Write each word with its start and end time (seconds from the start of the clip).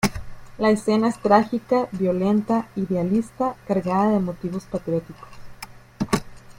La 0.57 0.71
escena 0.71 1.09
es 1.09 1.19
trágica, 1.21 1.87
violenta, 1.91 2.67
idealista, 2.75 3.55
cargada 3.67 4.09
de 4.09 4.19
motivos 4.19 4.65
patrióticos. 4.65 5.29